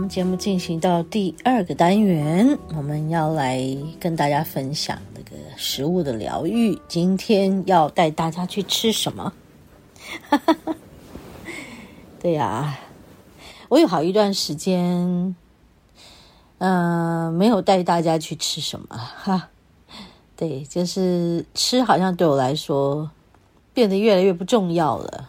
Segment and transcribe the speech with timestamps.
[0.00, 3.62] 我们节目进行到第二个单元，我们要来
[4.00, 6.74] 跟大家分享这个食物的疗愈。
[6.88, 9.30] 今天要带大家去吃什么？
[12.18, 12.78] 对呀，
[13.68, 15.36] 我有好一段时间，
[16.56, 19.50] 嗯、没有带大家去吃什么哈。
[20.34, 23.10] 对，就是吃好像对我来说
[23.74, 25.28] 变得越来越不重要了。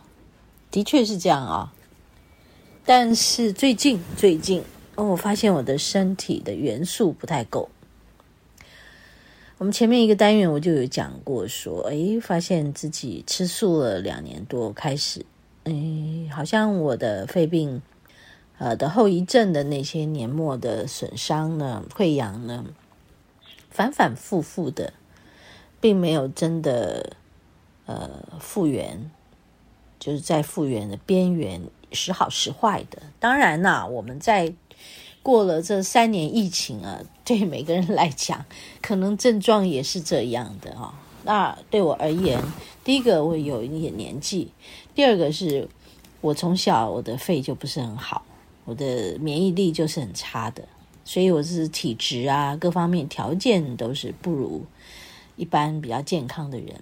[0.71, 1.73] 的确是这样啊、
[2.85, 4.63] 但是最近最近，
[4.95, 7.69] 哦，我发现我的身体的元素不太够。
[9.59, 15.23] 我们前面一个单元我就有讲过说，诶，发现自己吃素了两年多，开始。
[15.65, 15.73] 哎，
[16.33, 17.83] 好像我的肺病，
[18.57, 22.65] 呃的后遗症的那些年末的损伤呢、溃疡呢，
[23.69, 24.93] 反反复复的，
[25.79, 27.15] 并没有真的
[27.85, 28.09] 呃
[28.39, 29.11] 复原，
[29.99, 33.01] 就是在复原的边缘，时好时坏的。
[33.19, 34.53] 当然啦，我们在
[35.23, 38.45] 过了这三年疫情啊，对每个人来讲，
[38.81, 40.93] 可能症状也是这样的啊、
[41.23, 42.41] 那对我而言，
[42.83, 44.51] 第一个我有一点年纪。
[44.95, 45.69] 第二个是，
[46.19, 48.25] 我从小我的肺就不是很好，
[48.65, 50.67] 我的免疫力就是很差的，
[51.05, 54.65] 所以我是体质啊，各方面条件都是不如
[55.35, 56.81] 一般比较健康的人。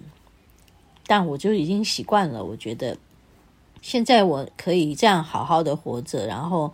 [1.06, 2.96] 但我就已经习惯了，我觉得
[3.82, 6.72] 现在我可以这样好好的活着，然后，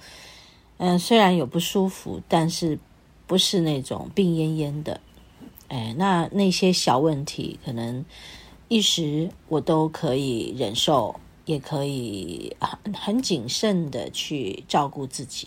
[0.79, 2.79] 嗯，虽然有不舒服，但是
[3.27, 5.01] 不是那种病恹恹的，
[5.69, 8.05] 哎，那那些小问题可能
[8.69, 11.15] 一时我都可以忍受。
[11.47, 15.47] 也可以很很谨慎的去照顾自己，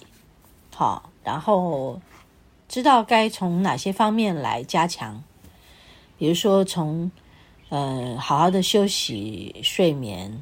[0.73, 1.99] 好，然后
[2.69, 5.21] 知道该从哪些方面来加强，
[6.17, 7.11] 比如说从
[7.67, 10.41] 呃好好的休息、睡眠、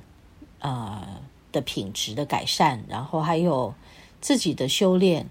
[0.59, 3.73] 呃、的品质的改善，然后还有
[4.19, 5.29] 自己的修炼，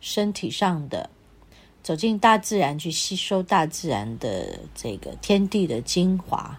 [0.00, 1.10] 身体上的
[1.82, 6.58] 走进大自然去吸收大自然的这个天地的精华，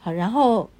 [0.00, 0.70] 好，然后。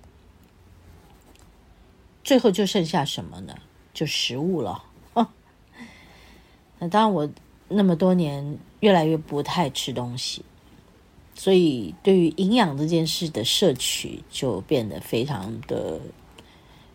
[2.26, 3.54] 最后就剩下什么呢？
[3.92, 4.82] 就食物了。
[6.80, 7.28] 那当然，我
[7.68, 10.42] 那么多年越来越不太吃东西，
[11.34, 16.00] 所以对于营养这件事的摄取就变得非常的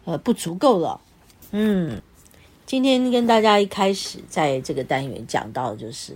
[0.05, 0.99] 呃不足够了。
[1.51, 2.01] 嗯，
[2.65, 6.15] 今天跟大家一开始在这个单元讲到，就是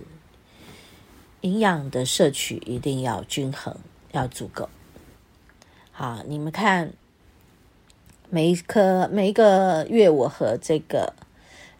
[1.42, 3.76] 营养的摄取一定要均衡，
[4.12, 4.68] 要足够。
[5.92, 6.92] 好，你们看。
[8.30, 11.12] 每一颗每一个月，我和这个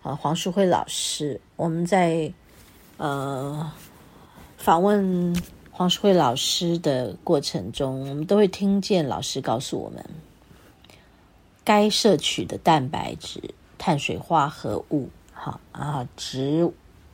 [0.04, 2.33] 呃黄淑慧老师，我们在
[2.97, 3.72] 呃
[4.56, 5.34] 访问
[5.76, 10.08] 黄淑慧老师的过程中，我们都会听见老师告诉我们，
[11.64, 16.72] 该摄取的蛋白质、碳水化合物，好啊，植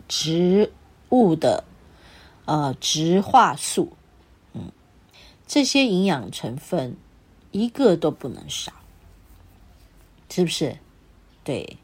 [0.08, 0.70] 植
[1.08, 1.64] 物的
[2.44, 3.94] 呃植化素，
[4.52, 4.70] 嗯，
[5.46, 6.98] 这些营养成分
[7.52, 8.74] 一个都不能少。
[10.28, 10.76] 是不是？
[11.42, 11.78] 对，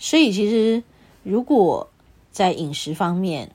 [0.00, 0.82] 所以其实
[1.22, 1.88] 如果
[2.32, 3.52] 在饮食方面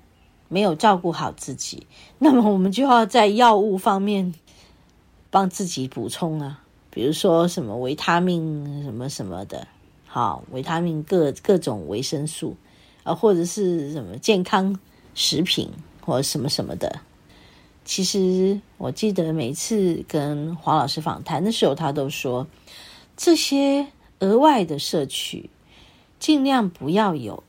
[0.47, 1.87] 没有照顾好自己，
[2.19, 4.33] 那么我们就要在药物方面
[5.29, 9.67] 帮自己补充啊，比如说什么维他命什么什么的，
[10.07, 12.55] 好，维他命各各种维生素
[13.03, 14.79] 啊，或者是什么健康
[15.15, 15.69] 食品
[16.01, 16.99] 或什么什么的。
[17.85, 22.47] 其实我记得每次跟黄老师访谈的时候，他都说
[23.17, 23.87] 这些。
[24.19, 25.49] 额外的摄取，
[26.17, 27.43] 尽量不要有，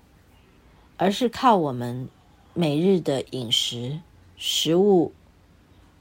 [0.96, 2.08] 而是靠我们
[2.54, 4.00] 每日的饮食
[4.36, 5.12] 食物，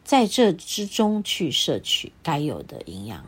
[0.04, 3.26] 在这之中去摄取该有的营养，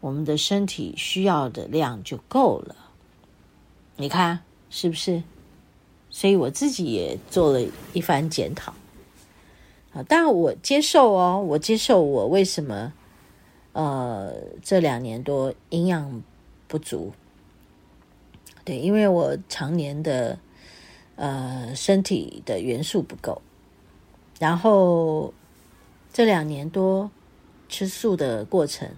[0.00, 2.76] 我们的身体需要的量就够了。
[3.96, 5.24] 你看是不是？
[6.10, 8.72] 所以我自己也做了一番检讨
[9.92, 12.92] 啊，当然我接受哦，我接受我为什么
[13.72, 14.32] 呃
[14.62, 16.22] 这两年多营养。
[16.66, 17.12] 不足，
[18.64, 20.36] 对，因为我常年的
[21.16, 23.40] 呃身体的元素不够，
[24.38, 25.32] 然后
[26.12, 27.10] 这两年多
[27.68, 28.88] 吃素的过程，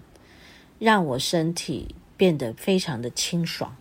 [0.78, 3.76] 让我身体变得非常的清爽。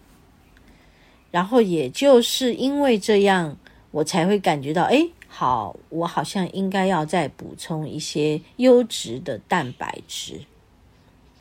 [1.31, 3.57] 然后也就是因为这样，
[3.91, 10.41] 我才会感觉到，哎，好，我好像应该要再补充一些优质的蛋白质。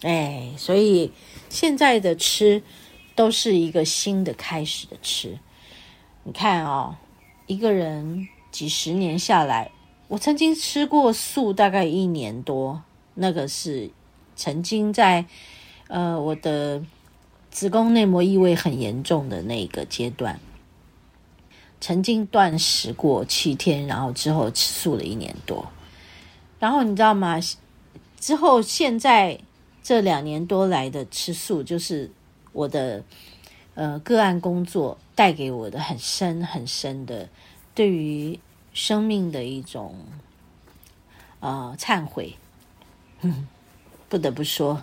[0.03, 1.13] 哎，所以
[1.49, 2.61] 现在的吃
[3.15, 5.39] 都是一个新的开始的吃。
[6.25, 6.97] 你看哦，
[7.47, 9.71] 一个人几十年下来。
[10.09, 12.83] 我曾经吃过素，大概一年多，
[13.15, 13.91] 那个是
[14.37, 15.25] 曾经在
[15.89, 16.83] 呃我的
[17.51, 20.39] 子宫内膜异位很严重的那个阶段，
[21.81, 25.67] 曾经断食过七天，然后之后吃素了一年多，
[26.59, 27.41] 然后你知道吗？
[28.21, 29.39] 之后现在
[29.83, 32.11] 这两年多来的吃素，就是
[32.53, 33.03] 我的
[33.75, 37.29] 呃个案工作带给我的很深很深的
[37.75, 38.39] 对于。
[38.77, 39.95] 生命的一种
[41.39, 42.35] 呃忏悔，
[43.21, 43.47] 嗯，
[44.11, 44.83] 不得不说，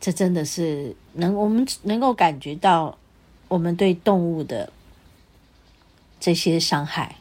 [0.00, 2.96] 这真的是能我们能够感觉到
[3.48, 4.72] 我们对动物的
[6.18, 7.14] 这些伤害，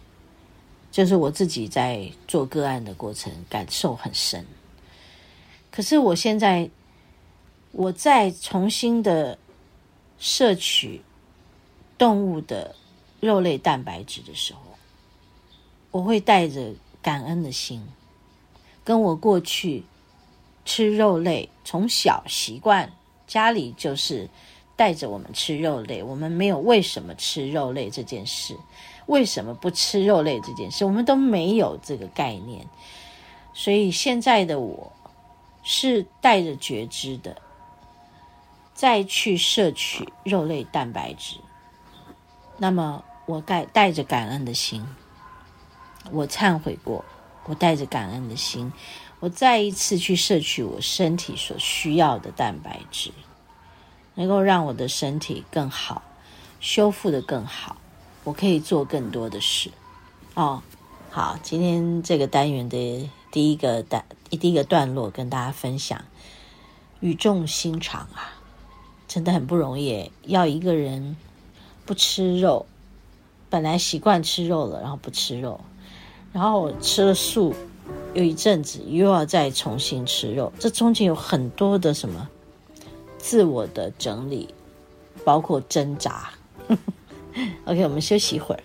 [0.90, 4.46] 就是我自己在做个案的过程感受很深。
[5.70, 6.70] 可是我现在
[7.74, 9.38] 我再重新的
[10.22, 11.02] 摄取
[11.98, 12.76] 动物的
[13.20, 14.62] 肉类蛋白质的时候。
[15.90, 17.86] 我会带着感恩的心，
[18.82, 19.84] 跟我过去
[20.64, 22.90] 吃肉类，从小习惯
[23.28, 24.30] 家里就是
[24.78, 28.56] 带着我们吃肉类，我们没有为什么吃肉类这件事，
[29.08, 32.66] 为什么不吃肉类这件事，我们都没有这个概念。
[33.54, 34.94] 所以现在的我
[35.62, 37.36] 是带着觉知的，
[38.82, 41.36] 再去摄取肉类蛋白质，
[42.58, 44.84] 那么我带带着感恩的心。
[46.10, 47.06] 我忏悔过，
[47.46, 48.74] 我带着感恩的心，
[49.20, 53.12] 我再一次去摄取我身体所需要的蛋白质，
[54.16, 56.02] 能够让我的身体更好，
[56.60, 57.78] 修复的更好，
[58.24, 59.70] 我可以做更多的事。
[60.34, 60.64] 哦，
[61.12, 66.04] 好，今天这个单元的第一个单，第一个段落跟大家分享，
[67.00, 68.41] 语重心长啊，
[69.14, 71.18] 真的很不容易，要一个人
[71.86, 72.66] 不吃肉，
[73.50, 75.60] 本来习惯吃肉了，然后不吃肉。
[76.32, 77.54] 然后吃了素，
[78.14, 82.30] 有一阵子又要再重新吃肉，这中间有很多的什么
[83.18, 84.48] 自我的整理，
[85.26, 86.30] 包括挣扎。
[87.66, 88.64] OK，我们休息一会儿。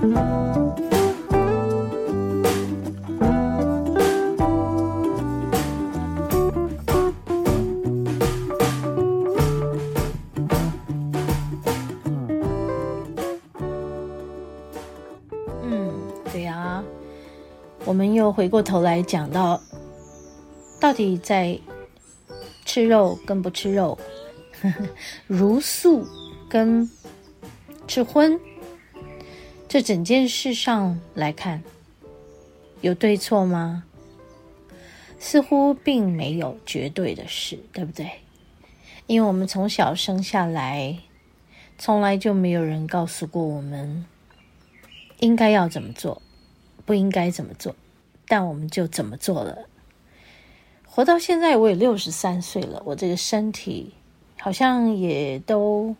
[0.00, 0.14] 嗯，
[16.32, 16.84] 对啊
[17.84, 19.60] 我们又回过头来讲到，
[20.80, 21.58] 到底在
[22.64, 23.98] 吃肉跟不吃肉，
[24.62, 24.84] 呵呵，
[25.26, 26.06] 茹素
[26.48, 26.88] 跟
[27.86, 28.38] 吃荤，
[29.68, 31.62] 这整件事上来看，
[32.80, 33.84] 有对错吗？
[35.18, 38.10] 似乎并没有绝对的事，对不对？
[39.06, 40.98] 因为我们从小生下来，
[41.78, 44.04] 从来就没有人告诉过我们
[45.20, 46.22] 应该要怎么做。
[46.86, 47.76] 不应该怎么做，
[48.26, 49.68] 但我们就怎么做了。
[50.86, 53.92] 活到现在，我也六十三岁了，我这个身体
[54.40, 55.94] 好像也都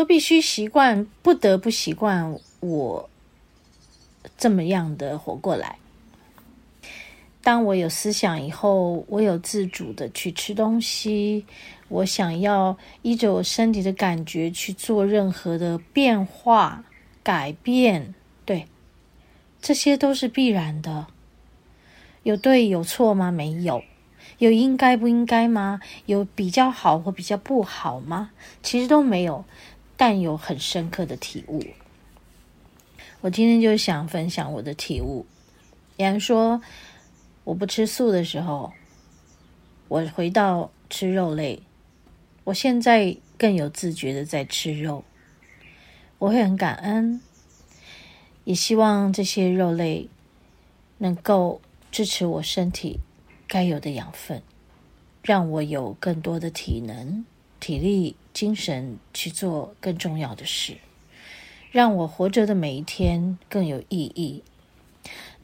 [0.00, 3.10] 都必须习惯，不得不习惯我
[4.38, 5.76] 这么样的活过来。
[7.42, 11.44] 当我有思想以后，我有自主的去吃东西，
[11.88, 16.82] 我想要依着我身体的感觉去做任何的变化、
[17.22, 18.14] 改变，
[18.46, 18.66] 对。
[19.60, 21.08] 这些都是必然的，
[22.22, 23.30] 有对有错吗？
[23.30, 23.84] 没有，
[24.38, 25.78] 有应该不应该吗？
[26.06, 28.30] 有比较好或比较不好吗？
[28.62, 29.44] 其实都没有，
[30.00, 31.62] 但有很深刻的体悟。
[33.20, 35.26] 我今天就想分享我的体悟。
[35.94, 36.62] 比方说，
[37.44, 38.72] 我不吃素的时候，
[39.88, 41.62] 我回到吃肉类，
[42.44, 45.04] 我现在更有自觉的在吃肉，
[46.16, 47.20] 我会很感恩。
[48.44, 50.08] 也希望这些肉类
[50.96, 51.60] 能够
[51.92, 53.00] 支持我身体
[53.46, 54.42] 该有的养分，
[55.22, 57.22] 让我有更多的体能、
[57.60, 60.78] 体力、精神去做更重要的事，
[61.70, 64.42] 让我活着的每一天更有意义。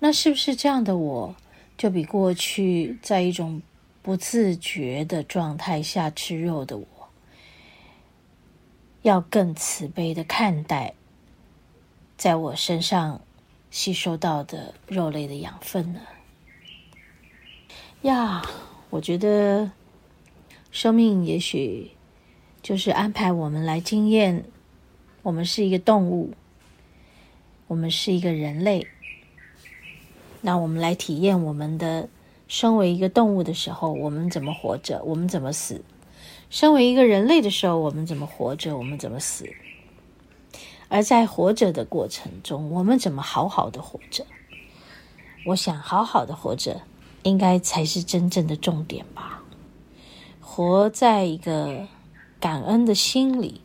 [0.00, 1.37] 那是不是这样的我，
[1.78, 3.62] 就比过去在一种
[4.02, 6.87] 不自觉的状态下吃肉的我，
[9.02, 10.94] 要更慈悲的看待
[12.16, 13.20] 在我身上
[13.70, 16.00] 吸收到的肉类的养分呢？
[18.02, 18.42] 呀，
[18.90, 19.70] 我觉得
[20.70, 21.90] 生命也许
[22.66, 24.44] 就是安排我们来经验，
[25.23, 26.32] 我们是一个动物，
[27.68, 28.88] 我们是一个人类。
[30.40, 32.08] 那我们来体验我们的
[32.49, 35.76] 身为一个动物的时候，我们怎么活着，我们怎么死；
[36.50, 39.49] 身为一个人类的时候，我们怎么活着，我们怎么死。
[40.88, 44.26] 而在活着的过程中，我们怎么好好的活着？
[45.46, 46.80] 我想，好好的活着，
[47.23, 49.44] 应该才是真正的重点吧。
[50.40, 51.87] 活在一个
[52.38, 53.61] 感恩的心里，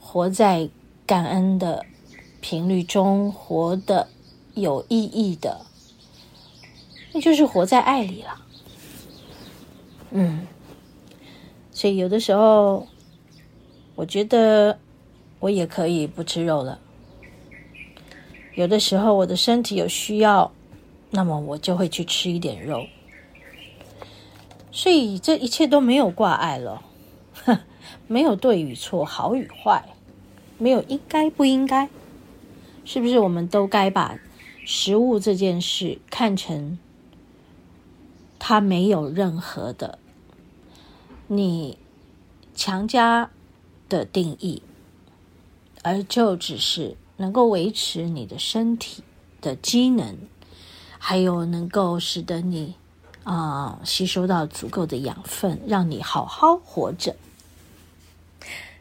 [0.00, 0.68] 活在
[1.04, 1.84] 感恩的
[2.40, 4.08] 频率中，活得
[4.54, 5.66] 有意义的。
[7.12, 8.40] 那就是活在爱里了，
[10.10, 10.46] 嗯，
[11.70, 12.86] 所以有的时候，
[13.94, 14.78] 我觉得
[15.40, 16.78] 我也可以不吃肉了。
[18.54, 20.52] 有的时候我的身体有需要，
[21.10, 22.86] 那么我就会去吃一点肉。
[24.70, 26.82] 所以这一切都没有挂碍了，
[28.06, 29.84] 没有对与错，好与坏，
[30.58, 31.88] 没有应该不应该，
[32.84, 33.18] 是不是？
[33.18, 34.18] 我们都该把
[34.64, 36.78] 食物这件事看成。
[38.38, 39.98] 它没有任何的
[41.26, 41.78] 你
[42.54, 43.30] 强加
[43.88, 44.62] 的定义，
[45.82, 49.02] 而就只是能够维持你的身体
[49.40, 50.16] 的机能，
[50.98, 52.76] 还有能够使得你
[53.24, 57.16] 啊、吸收到足够的养分，让你好好活着。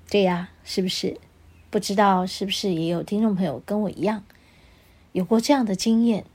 [0.09, 1.19] 对呀，是不是？
[1.69, 4.24] 不知道是不是也有听众朋友跟我一样
[5.12, 6.25] 有过这样的经验？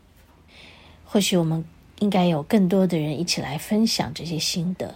[1.05, 1.65] 或许我们。
[2.01, 4.95] 应该有更多的人一起来分享这些心得。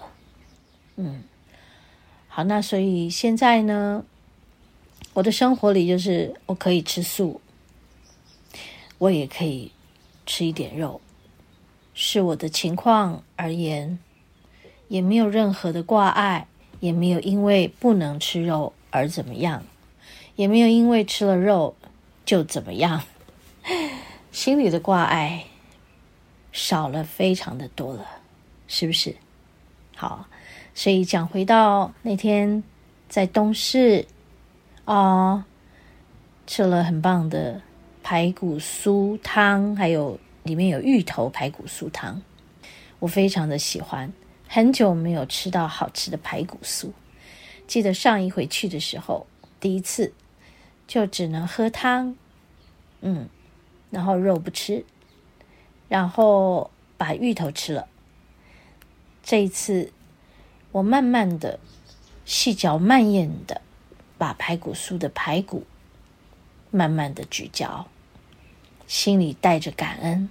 [0.97, 1.23] 嗯，
[2.29, 4.07] 好，那所以现在呢，
[5.13, 7.43] 我的生活里就是我可以吃素，
[8.97, 9.71] 我也可以
[10.25, 11.03] 吃一点肉，
[11.93, 13.99] 是我的情况而言，
[14.89, 16.49] 也没有任何的挂碍，
[16.85, 19.65] 也没有因为不能吃肉而怎么样，
[20.37, 21.75] 也没有因为吃了肉
[22.27, 23.03] 就怎么样，
[24.31, 25.45] 心里的挂碍。
[26.53, 28.07] 少了非常的多了，
[28.69, 29.17] 是不是？
[29.97, 30.27] 好，
[30.75, 32.63] 所以讲回到那天
[33.09, 34.07] 在东市
[34.85, 35.45] 啊、哦，
[36.47, 37.61] 吃了很棒的
[38.03, 42.21] 排骨酥汤，还有里面有芋头排骨酥汤，
[42.99, 44.13] 我非常的喜欢。
[44.49, 46.91] 很久没有吃到好吃的排骨酥，
[47.67, 49.27] 记得上一回去的时候，
[49.59, 50.13] 第一次
[50.87, 52.17] 就只能喝汤，
[53.01, 53.29] 嗯，
[53.91, 54.85] 然后肉不吃。
[55.87, 57.87] 然后把芋头吃了。
[59.23, 59.93] 这一次，
[60.73, 61.61] 我慢慢的、
[62.25, 63.61] 细嚼慢咽的
[64.17, 65.67] 把排骨酥的排骨
[66.71, 67.87] 慢慢的咀嚼，
[68.87, 70.31] 心里带着感恩，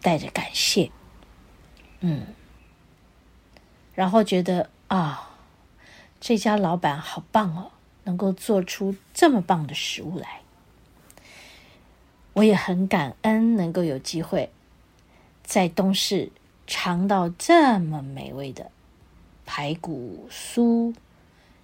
[0.00, 0.90] 带着感谢，
[2.06, 2.26] 嗯，
[3.94, 5.30] 然后觉得啊，
[6.20, 7.70] 这家老板好棒哦，
[8.04, 10.42] 能够做出这么棒的食物来。
[12.34, 14.50] 我也很感恩能够有机会
[15.42, 16.30] 在东市
[16.66, 18.70] 尝到这么美味的
[19.46, 20.94] 排骨酥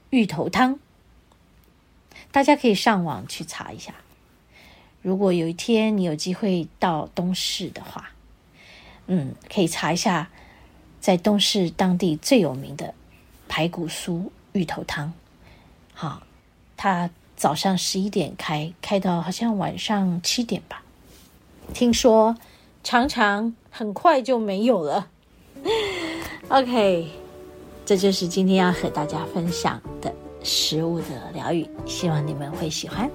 [0.09, 0.80] 芋头汤。
[2.32, 3.92] 大家可以上网去查一下。
[5.02, 8.12] 如果有一天你有机会到东市的话，
[9.12, 10.31] 嗯可以查一下
[11.00, 12.95] 在东市当地最有名的
[13.49, 15.12] 排骨酥芋头汤。
[15.93, 16.23] 好
[16.76, 20.83] 它早上十一点开开到好像晚上七点吧。
[21.75, 22.37] 听说
[22.85, 25.09] 常常很快就没有了。
[26.49, 27.09] Ok
[27.85, 33.11] 这就是今天要和大家分享的食物的疗愈希望你们会喜欢。